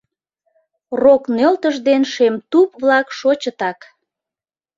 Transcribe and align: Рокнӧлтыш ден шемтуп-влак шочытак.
Рокнӧлтыш 1.01 1.75
ден 1.87 2.01
шемтуп-влак 2.13 3.07
шочытак. 3.19 3.79